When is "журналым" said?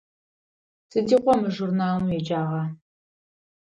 1.57-2.05